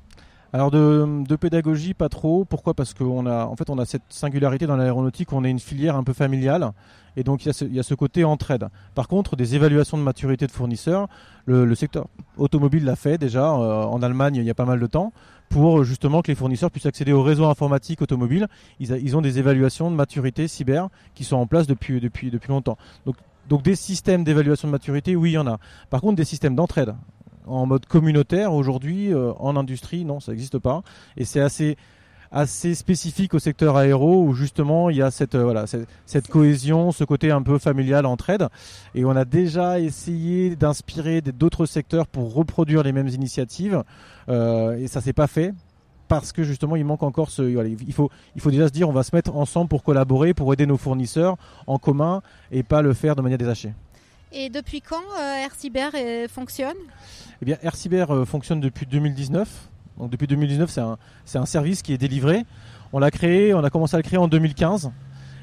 Alors 0.53 0.71
de, 0.71 1.37
pédagogie, 1.37 1.95
pas 1.95 2.09
trop. 2.09 2.45
Pourquoi? 2.45 2.75
Parce 2.75 2.95
qu'on 2.95 3.26
a, 3.26 3.45
en 3.47 3.57
fait, 3.57 3.69
on 3.71 3.79
a 3.79 3.85
cette 3.85 4.03
singularité 4.09 4.67
dans 4.67 4.76
l'aéronautique, 4.76 5.33
on 5.33 5.45
est 5.45 5.50
une 5.50 5.59
filière 5.59 5.97
un 5.97 6.05
peu 6.05 6.12
familiale, 6.12 6.73
et 7.17 7.25
donc 7.25 7.45
il 7.45 7.75
y, 7.75 7.79
a 7.79 7.83
ce, 7.83 7.95
côté 7.95 8.25
entraide. 8.25 8.69
Par 8.95 9.09
contre, 9.09 9.37
des 9.37 9.55
évaluations 9.55 9.99
de 9.99 10.03
maturité 10.03 10.47
de 10.47 10.53
fournisseurs, 10.53 11.09
le, 11.47 11.75
secteur 11.75 12.07
automobile 12.37 12.85
l'a 12.85 12.97
fait 12.97 13.19
déjà 13.19 13.53
euh, 13.53 13.85
en 13.85 14.03
Allemagne 14.03 14.37
il 14.37 14.45
y 14.45 14.50
a 14.50 14.55
pas 14.55 14.65
mal 14.65 14.81
de 14.81 14.87
temps 14.87 15.12
pour 15.49 15.85
justement 15.85 16.23
que 16.23 16.29
les 16.29 16.35
fournisseurs 16.35 16.71
puissent 16.71 16.87
accéder 16.87 17.12
au 17.12 17.23
réseau 17.23 17.47
informatique 17.47 18.03
automobile. 18.03 18.49
Ils, 18.81 19.17
ont 19.17 19.23
des 19.23 19.38
évaluations 19.38 19.91
de 19.91 19.97
maturité 19.97 20.49
cyber 20.49 20.88
qui 21.15 21.25
sont 21.25 21.37
en 21.37 21.47
place 21.47 21.67
depuis 21.67 22.00
depuis 22.00 22.31
depuis 22.31 22.49
longtemps. 22.49 22.76
Donc 23.05 23.17
donc 23.49 23.62
des 23.62 23.76
systèmes 23.76 24.25
d'évaluation 24.25 24.67
de 24.69 24.73
maturité, 24.73 25.15
oui, 25.15 25.31
il 25.31 25.35
y 25.35 25.38
en 25.38 25.47
a. 25.47 25.59
Par 25.88 26.00
contre, 26.00 26.17
des 26.17 26.25
systèmes 26.25 26.57
d'entraide 26.57 26.95
en 27.47 27.67
mode 27.67 27.87
communautaire 27.87 28.53
aujourd'hui 28.53 29.12
euh, 29.12 29.33
en 29.38 29.57
industrie, 29.57 30.05
non, 30.05 30.21
ça 30.21 30.33
n'existe 30.33 30.59
pas. 30.59 30.83
Et 31.17 31.25
c'est 31.25 31.41
assez 31.41 31.76
assez 32.33 32.75
spécifique 32.75 33.35
au 33.35 33.38
secteur 33.38 33.76
aéro 33.76 34.25
où 34.25 34.35
justement 34.35 34.91
il 34.91 34.97
y 34.97 35.03
a 35.03 35.11
cette 35.11 35.37
euh, 35.37 35.45
voilà 35.45 35.65
cette, 35.67 36.29
cohésion, 36.29 36.93
ce 36.93 37.05
côté 37.05 37.31
un 37.31 37.43
peu 37.43 37.59
familial 37.59 38.05
entraide. 38.07 38.49
Et 38.95 39.05
on 39.05 39.11
a 39.11 39.25
déjà 39.25 39.81
essayé 39.81 40.57
d'inspirer 40.57 41.21
d'autres 41.21 41.67
secteurs 41.67 42.07
pour 42.07 42.35
reproduire 42.35 42.83
les 42.83 42.93
mêmes 42.93 43.09
initiatives 43.09 43.83
euh, 44.29 44.76
et 44.76 44.88
ça 44.88 45.00
s'est 45.00 45.12
pas 45.12 45.29
fait 45.29 45.55
parce 46.09 46.33
que 46.33 46.43
justement 46.43 46.76
il 46.76 46.85
manque 46.85 47.03
encore 47.03 47.31
ce 47.31 47.43
il 47.43 47.93
faut 47.93 48.11
il 48.35 48.41
faut 48.41 48.50
déjà 48.50 48.69
se 48.69 48.73
dire 48.73 48.88
on 48.88 48.93
va 48.93 49.03
se 49.03 49.15
mettre 49.15 49.35
ensemble 49.37 49.69
pour 49.69 49.83
collaborer 49.83 50.35
pour 50.35 50.53
aider 50.53 50.67
nos 50.67 50.76
fournisseurs 50.76 51.37
en 51.67 51.79
commun 51.79 52.23
et 52.50 52.62
pas 52.62 52.83
le 52.83 52.93
faire 52.93 53.17
de 53.17 53.23
manière 53.23 53.38
détachée. 53.38 53.73
Et 54.33 54.50
depuis 54.50 54.80
quand 54.80 54.97
euh, 55.18 55.45
AirCyber 55.45 55.90
euh, 55.95 56.28
fonctionne? 56.28 56.76
Eh 57.40 57.45
bien 57.45 57.56
AirCyber 57.62 58.06
euh, 58.11 58.25
fonctionne 58.25 58.61
depuis 58.61 58.87
2019. 58.87 59.49
Donc 59.99 60.11
depuis 60.11 60.26
2019 60.26 60.71
c'est 61.25 61.38
un 61.38 61.47
service 61.47 61.83
qui 61.83 61.92
est 61.92 61.99
délivré. 61.99 62.45
On 62.92 62.99
l'a 62.99 63.11
créé, 63.11 63.54
on 63.54 63.64
a 63.64 63.71
commencé 63.71 63.95
à 63.95 63.99
le 63.99 64.02
créer 64.02 64.18
en 64.18 64.28
2015 64.28 64.90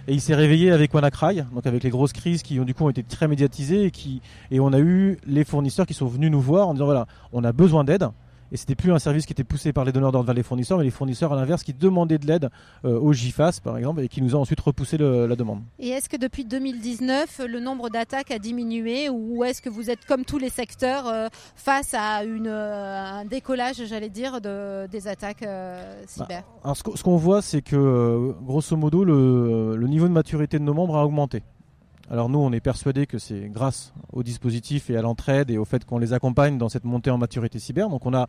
et 0.07 0.13
il 0.13 0.21
s'est 0.21 0.35
réveillé 0.35 0.71
avec 0.71 0.93
WannaCry, 0.93 1.43
donc 1.53 1.65
avec 1.65 1.83
les 1.83 1.89
grosses 1.89 2.13
crises 2.13 2.43
qui 2.43 2.59
ont 2.59 2.65
du 2.65 2.73
coup 2.73 2.89
été 2.89 3.03
très 3.03 3.27
médiatisées 3.27 3.85
et 3.85 3.91
qui 3.91 4.21
et 4.51 4.59
on 4.59 4.73
a 4.73 4.79
eu 4.79 5.17
les 5.25 5.43
fournisseurs 5.43 5.85
qui 5.85 5.93
sont 5.93 6.05
venus 6.05 6.29
nous 6.29 6.41
voir 6.41 6.67
en 6.67 6.73
disant 6.73 6.85
voilà 6.85 7.07
on 7.31 7.43
a 7.43 7.51
besoin 7.51 7.83
d'aide 7.83 8.07
et 8.51 8.57
c'était 8.57 8.75
plus 8.75 8.91
un 8.91 8.99
service 8.99 9.25
qui 9.25 9.33
était 9.33 9.43
poussé 9.43 9.73
par 9.73 9.85
les 9.85 9.91
donneurs 9.91 10.11
d'ordre 10.11 10.25
vers 10.27 10.35
les 10.35 10.43
fournisseurs, 10.43 10.77
mais 10.77 10.83
les 10.83 10.91
fournisseurs 10.91 11.33
à 11.33 11.35
l'inverse 11.35 11.63
qui 11.63 11.73
demandaient 11.73 12.17
de 12.17 12.27
l'aide 12.27 12.49
euh, 12.85 12.99
au 12.99 13.13
GIFAS 13.13 13.59
par 13.63 13.77
exemple 13.77 14.01
et 14.01 14.07
qui 14.07 14.21
nous 14.21 14.35
ont 14.35 14.41
ensuite 14.41 14.59
repoussé 14.59 14.97
le, 14.97 15.25
la 15.27 15.35
demande. 15.35 15.61
Et 15.79 15.89
est-ce 15.89 16.09
que 16.09 16.17
depuis 16.17 16.45
2019 16.45 17.41
le 17.47 17.59
nombre 17.59 17.89
d'attaques 17.89 18.31
a 18.31 18.39
diminué 18.39 19.09
ou 19.09 19.43
est-ce 19.43 19.61
que 19.61 19.69
vous 19.69 19.89
êtes 19.89 20.05
comme 20.05 20.25
tous 20.25 20.37
les 20.37 20.49
secteurs 20.49 21.07
euh, 21.07 21.27
face 21.55 21.93
à 21.93 22.23
une, 22.23 22.47
euh, 22.47 23.19
un 23.21 23.25
décollage, 23.25 23.83
j'allais 23.85 24.09
dire, 24.09 24.41
de, 24.41 24.87
des 24.87 25.07
attaques 25.07 25.43
euh, 25.43 26.01
cyber? 26.07 26.41
bah, 26.41 26.59
Alors 26.63 26.77
ce 26.77 27.03
qu'on 27.03 27.17
voit, 27.17 27.41
c'est 27.41 27.61
que 27.61 28.33
grosso 28.41 28.75
modo 28.75 29.03
le, 29.03 29.75
le 29.75 29.87
niveau 29.87 30.07
de 30.07 30.13
maturité 30.13 30.59
de 30.59 30.63
nos 30.63 30.73
membres 30.73 30.95
a 30.97 31.05
augmenté. 31.05 31.43
Alors 32.09 32.29
nous, 32.29 32.39
on 32.39 32.51
est 32.51 32.59
persuadé 32.59 33.07
que 33.07 33.17
c'est 33.17 33.49
grâce 33.49 33.93
au 34.11 34.23
dispositif 34.23 34.89
et 34.89 34.97
à 34.97 35.01
l'entraide 35.01 35.49
et 35.49 35.57
au 35.57 35.65
fait 35.65 35.85
qu'on 35.85 35.99
les 35.99 36.13
accompagne 36.13 36.57
dans 36.57 36.69
cette 36.69 36.83
montée 36.83 37.09
en 37.09 37.17
maturité 37.17 37.59
cyber. 37.59 37.89
Donc 37.89 38.05
on 38.05 38.13
a 38.13 38.27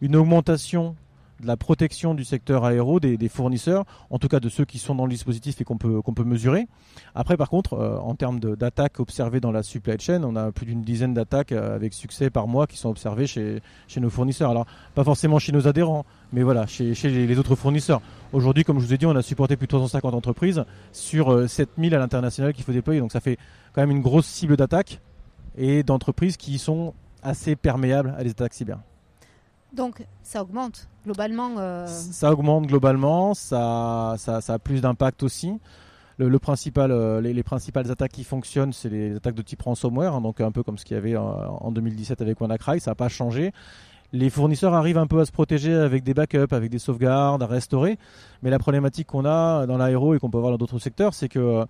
une 0.00 0.16
augmentation 0.16 0.94
de 1.40 1.46
la 1.46 1.56
protection 1.56 2.14
du 2.14 2.24
secteur 2.24 2.64
aéro 2.64 3.00
des, 3.00 3.28
fournisseurs, 3.28 3.84
en 4.10 4.18
tout 4.18 4.28
cas 4.28 4.40
de 4.40 4.48
ceux 4.48 4.64
qui 4.64 4.78
sont 4.78 4.94
dans 4.94 5.04
le 5.04 5.10
dispositif 5.10 5.60
et 5.60 5.64
qu'on 5.64 5.76
peut, 5.76 6.00
qu'on 6.02 6.14
peut 6.14 6.24
mesurer. 6.24 6.66
Après, 7.14 7.36
par 7.36 7.50
contre, 7.50 7.74
euh, 7.74 7.98
en 7.98 8.14
termes 8.14 8.40
d'attaques 8.40 9.00
observées 9.00 9.40
dans 9.40 9.52
la 9.52 9.62
supply 9.62 9.98
chain, 9.98 10.22
on 10.24 10.36
a 10.36 10.52
plus 10.52 10.66
d'une 10.66 10.82
dizaine 10.82 11.14
d'attaques 11.14 11.52
euh, 11.52 11.74
avec 11.74 11.92
succès 11.92 12.30
par 12.30 12.48
mois 12.48 12.66
qui 12.66 12.78
sont 12.78 12.88
observées 12.88 13.26
chez, 13.26 13.60
chez 13.88 14.00
nos 14.00 14.10
fournisseurs. 14.10 14.50
Alors, 14.50 14.66
pas 14.94 15.04
forcément 15.04 15.38
chez 15.38 15.52
nos 15.52 15.68
adhérents, 15.68 16.04
mais 16.32 16.42
voilà, 16.42 16.66
chez, 16.66 16.94
chez 16.94 17.10
les, 17.10 17.38
autres 17.38 17.54
fournisseurs. 17.54 18.00
Aujourd'hui, 18.32 18.64
comme 18.64 18.80
je 18.80 18.86
vous 18.86 18.94
ai 18.94 18.98
dit, 18.98 19.06
on 19.06 19.16
a 19.16 19.22
supporté 19.22 19.56
plus 19.56 19.66
de 19.66 19.70
350 19.70 20.14
entreprises 20.14 20.64
sur 20.92 21.32
euh, 21.32 21.46
7000 21.46 21.94
à 21.94 21.98
l'international 21.98 22.52
qu'il 22.52 22.64
faut 22.64 22.72
déployer. 22.72 23.00
Donc 23.00 23.12
ça 23.12 23.20
fait 23.20 23.36
quand 23.72 23.82
même 23.82 23.90
une 23.90 24.02
grosse 24.02 24.26
cible 24.26 24.56
d'attaques 24.56 25.00
et 25.56 25.82
d'entreprises 25.82 26.36
qui 26.36 26.58
sont 26.58 26.94
assez 27.22 27.56
perméables 27.56 28.14
à 28.16 28.24
des 28.24 28.30
attaques 28.30 28.54
cyber. 28.54 28.78
Donc 29.72 30.06
ça 30.22 30.42
augmente 30.42 30.88
globalement. 31.04 31.54
Euh... 31.58 31.86
Ça 31.86 32.32
augmente 32.32 32.66
globalement, 32.66 33.34
ça, 33.34 34.16
a 34.26 34.58
plus 34.58 34.80
d'impact 34.80 35.22
aussi. 35.22 35.58
Le, 36.18 36.38
principal, 36.38 36.92
euh, 36.92 37.20
les, 37.20 37.34
les, 37.34 37.42
principales 37.42 37.90
attaques 37.90 38.12
qui 38.12 38.24
fonctionnent, 38.24 38.72
c'est 38.72 38.88
les 38.88 39.16
attaques 39.16 39.34
de 39.34 39.42
type 39.42 39.60
ransomware, 39.60 40.14
hein, 40.14 40.22
donc 40.22 40.40
un 40.40 40.50
peu 40.50 40.62
comme 40.62 40.78
ce 40.78 40.86
qu'il 40.86 40.94
y 40.94 40.98
avait 40.98 41.14
en, 41.14 41.26
en 41.26 41.70
2017 41.70 42.22
avec 42.22 42.40
WannaCry, 42.40 42.80
ça 42.80 42.92
n'a 42.92 42.94
pas 42.94 43.10
changé. 43.10 43.52
Les 44.12 44.30
fournisseurs 44.30 44.72
arrivent 44.72 44.96
un 44.96 45.06
peu 45.06 45.20
à 45.20 45.26
se 45.26 45.32
protéger 45.32 45.74
avec 45.74 46.04
des 46.04 46.14
backups, 46.14 46.52
avec 46.52 46.70
des 46.70 46.78
sauvegardes, 46.78 47.42
à 47.42 47.46
restaurer. 47.46 47.98
Mais 48.42 48.48
la 48.48 48.58
problématique 48.58 49.08
qu'on 49.08 49.26
a 49.26 49.66
dans 49.66 49.76
l'aéro 49.76 50.14
et 50.14 50.18
qu'on 50.18 50.30
peut 50.30 50.38
voir 50.38 50.52
dans 50.52 50.58
d'autres 50.58 50.78
secteurs, 50.78 51.12
c'est 51.12 51.28
que 51.28 51.66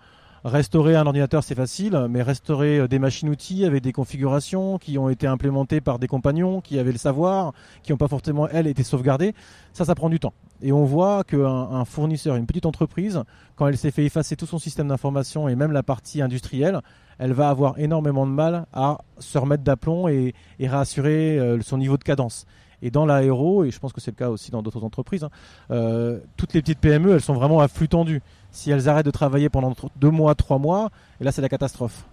Restaurer 0.47 0.95
un 0.95 1.05
ordinateur, 1.07 1.43
c'est 1.43 1.57
facile, 1.57 2.07
mais 2.09 2.23
restaurer 2.23 2.87
des 2.87 3.01
machines-outils 3.01 3.65
avec 3.65 3.83
des 3.83 3.91
configurations 3.91 4.79
qui 4.79 4.97
ont 4.97 5.09
été 5.09 5.27
implémentées 5.27 5.81
par 5.81 5.99
des 5.99 6.07
compagnons, 6.07 6.61
qui 6.61 6.79
avaient 6.79 6.93
le 6.93 6.99
savoir, 6.99 7.53
qui 7.83 7.91
n'ont 7.91 7.99
pas 7.99 8.07
forcément, 8.07 8.47
elles, 8.47 8.69
été 8.69 8.85
sauvegardées, 8.85 9.35
ça, 9.73 9.85
ça 9.85 9.97
prend 9.97 10.09
du 10.09 10.21
temps. 10.21 10.35
Et 10.63 10.71
on 10.71 10.85
voit 10.85 11.25
qu'un 11.25 11.45
un 11.45 11.85
fournisseur, 11.85 12.37
une 12.37 12.47
petite 12.47 12.65
entreprise, 12.65 13.25
quand 13.57 13.67
elle 13.67 13.77
s'est 13.77 13.91
fait 13.91 14.05
effacer 14.05 14.37
tout 14.37 14.47
son 14.47 14.61
système 14.61 14.87
d'information 14.87 15.49
et 15.49 15.57
même 15.57 15.73
la 15.73 15.83
partie 15.83 16.23
industrielle, 16.23 16.81
elle 17.19 17.33
va 17.33 17.49
avoir 17.49 17.79
énormément 17.79 18.27
de 18.27 18.33
mal 18.33 18.67
à 18.73 18.99
se 19.19 19.39
remettre 19.39 19.63
d'aplomb 19.63 20.09
et, 20.09 20.35
et 20.59 20.69
réassurer 20.69 21.39
euh, 21.39 21.61
son 21.63 21.79
niveau 21.79 21.97
de 21.97 22.05
cadence. 22.05 22.47
Et 22.83 22.91
dans 22.91 23.07
l'aéro, 23.07 23.65
et 23.65 23.71
je 23.71 23.79
pense 23.79 23.93
que 23.93 24.01
c'est 24.01 24.11
le 24.11 24.17
cas 24.17 24.29
aussi 24.29 24.51
dans 24.51 24.63
d'autres 24.63 24.85
entreprises, 24.85 25.25
hein, 25.25 25.31
euh, 25.71 26.21
toutes 26.37 26.53
les 26.53 26.61
petites 26.61 26.79
PME, 26.79 27.13
elles 27.13 27.23
sont 27.23 27.35
vraiment 27.35 27.61
à 27.61 27.69
flux 27.69 27.89
tendu. 27.89 28.23
Si 28.51 28.71
elles 28.71 28.89
arrêtent 28.89 29.07
de 29.07 29.11
travailler 29.11 29.49
pendant 29.49 29.75
deux 29.97 30.11
mois, 30.11 30.35
trois 30.35 30.59
mois, 30.59 30.91
et 31.21 31.25
là 31.25 31.33
c'est 31.33 31.43
la 31.43 31.49
catastrophe. 31.49 32.05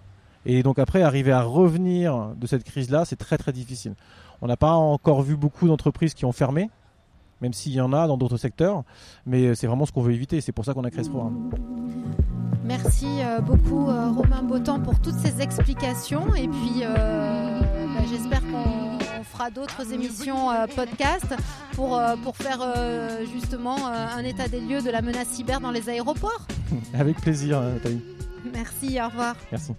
Et 0.46 0.62
donc 0.62 0.78
après, 0.78 1.02
arriver 1.02 1.32
à 1.32 1.42
revenir 1.42 2.30
de 2.36 2.46
cette 2.46 2.64
crise-là, 2.64 3.04
c'est 3.04 3.16
très 3.16 3.38
très 3.38 3.52
difficile. 3.52 3.94
On 4.42 4.46
n'a 4.46 4.56
pas 4.56 4.72
encore 4.72 5.22
vu 5.22 5.36
beaucoup 5.36 5.68
d'entreprises 5.68 6.14
qui 6.14 6.24
ont 6.24 6.32
fermé, 6.32 6.70
même 7.44 7.52
s'il 7.52 7.72
y 7.72 7.80
en 7.80 7.92
a 7.92 8.06
dans 8.06 8.16
d'autres 8.16 8.38
secteurs, 8.38 8.84
mais 9.26 9.54
c'est 9.54 9.66
vraiment 9.66 9.84
ce 9.84 9.92
qu'on 9.92 10.00
veut 10.00 10.12
éviter. 10.12 10.40
C'est 10.40 10.52
pour 10.52 10.64
ça 10.64 10.72
qu'on 10.72 10.84
a 10.84 10.90
créé 10.90 11.04
ce 11.04 11.10
programme. 11.10 11.50
Merci 12.64 13.06
euh, 13.20 13.40
beaucoup 13.40 13.90
euh, 13.90 14.10
Romain 14.10 14.42
Botan 14.42 14.80
pour 14.80 14.98
toutes 14.98 15.16
ces 15.16 15.42
explications 15.42 16.34
et 16.34 16.48
puis 16.48 16.80
euh, 16.80 17.60
bah, 17.60 18.00
j'espère 18.08 18.40
qu'on 18.40 18.98
fera 19.24 19.50
d'autres 19.50 19.92
émissions 19.92 20.50
euh, 20.50 20.66
podcast 20.74 21.34
pour, 21.72 21.98
euh, 21.98 22.16
pour 22.22 22.36
faire 22.36 22.60
euh, 22.62 23.26
justement 23.30 23.86
un 23.86 24.24
état 24.24 24.48
des 24.48 24.60
lieux 24.60 24.80
de 24.80 24.90
la 24.90 25.02
menace 25.02 25.28
cyber 25.28 25.60
dans 25.60 25.70
les 25.70 25.90
aéroports. 25.90 26.46
Avec 26.94 27.20
plaisir, 27.20 27.60
Nathalie. 27.60 28.00
Merci, 28.52 28.98
au 29.00 29.08
revoir. 29.08 29.36
Merci. 29.50 29.72